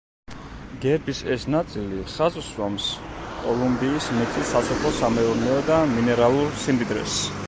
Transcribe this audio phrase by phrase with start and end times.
[0.85, 2.87] გერბის ეს ნაწილი ხაზს უსვამს
[3.43, 7.21] კოლუმბიის მიწის სასოფლო-სამეურნეო და მინერალურ სიმდიდრეს.